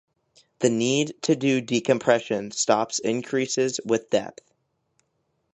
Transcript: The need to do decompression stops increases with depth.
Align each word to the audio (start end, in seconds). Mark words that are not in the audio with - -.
The 0.61 0.71
need 0.71 1.13
to 1.21 1.35
do 1.35 1.61
decompression 1.61 2.49
stops 2.49 2.97
increases 2.97 3.79
with 3.85 4.09
depth. 4.09 4.51